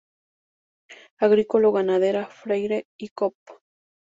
Agricolo-Ganadera 1.19 2.25
Freyre 2.27 2.87
y 2.97 3.09
Coop. 3.09 3.35